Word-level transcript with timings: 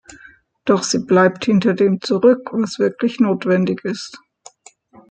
Doch 0.65 0.81
sie 0.81 0.97
bleibt 1.05 1.45
hinter 1.45 1.75
dem 1.75 2.01
zurück, 2.01 2.49
was 2.53 2.79
wirklich 2.79 3.19
notwendig 3.19 3.85
ist. 3.85 4.17